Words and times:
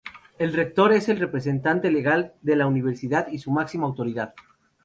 El 0.39 0.51
Rector 0.53 0.93
es 0.93 1.09
el 1.09 1.19
representante 1.19 1.91
legal 1.91 2.33
de 2.41 2.55
la 2.55 2.65
Universidad 2.65 3.27
y 3.27 3.37
su 3.37 3.51
máxima 3.51 3.85
autoridad. 3.85 4.33